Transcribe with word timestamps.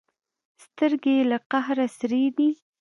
سترګې 0.63 1.13
یې 1.17 1.23
له 1.31 1.37
قهره 1.51 1.87
سرې 1.97 2.23
دي. 2.37 2.49